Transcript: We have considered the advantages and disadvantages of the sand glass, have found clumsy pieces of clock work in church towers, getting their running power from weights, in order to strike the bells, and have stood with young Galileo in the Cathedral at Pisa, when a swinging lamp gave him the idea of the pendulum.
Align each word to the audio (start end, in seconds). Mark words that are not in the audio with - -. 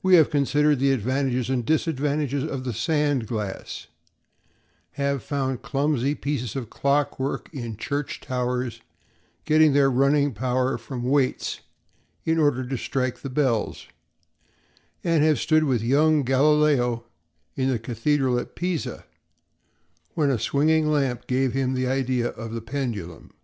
We 0.00 0.14
have 0.14 0.30
considered 0.30 0.78
the 0.78 0.92
advantages 0.92 1.50
and 1.50 1.66
disadvantages 1.66 2.44
of 2.48 2.62
the 2.62 2.72
sand 2.72 3.26
glass, 3.26 3.88
have 4.92 5.24
found 5.24 5.60
clumsy 5.60 6.14
pieces 6.14 6.54
of 6.54 6.70
clock 6.70 7.18
work 7.18 7.52
in 7.52 7.76
church 7.76 8.20
towers, 8.20 8.80
getting 9.44 9.72
their 9.72 9.90
running 9.90 10.34
power 10.34 10.78
from 10.78 11.02
weights, 11.02 11.62
in 12.24 12.38
order 12.38 12.64
to 12.64 12.78
strike 12.78 13.22
the 13.22 13.28
bells, 13.28 13.88
and 15.02 15.24
have 15.24 15.40
stood 15.40 15.64
with 15.64 15.82
young 15.82 16.22
Galileo 16.22 17.06
in 17.56 17.70
the 17.70 17.78
Cathedral 17.80 18.38
at 18.38 18.54
Pisa, 18.54 19.04
when 20.14 20.30
a 20.30 20.38
swinging 20.38 20.88
lamp 20.92 21.26
gave 21.26 21.54
him 21.54 21.74
the 21.74 21.88
idea 21.88 22.28
of 22.28 22.52
the 22.52 22.62
pendulum. 22.62 23.34